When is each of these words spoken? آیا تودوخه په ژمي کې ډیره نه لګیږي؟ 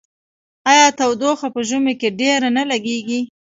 آیا 0.71 0.87
تودوخه 0.97 1.47
په 1.55 1.61
ژمي 1.69 1.93
کې 2.01 2.09
ډیره 2.19 2.49
نه 2.57 2.63
لګیږي؟ 2.71 3.19